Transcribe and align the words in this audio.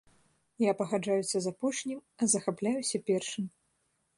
Я 0.63 0.71
пагаджаюся 0.79 1.37
з 1.47 1.51
апошнім, 1.53 1.99
а 2.21 2.31
захапляюся 2.33 3.03
першым. 3.11 3.45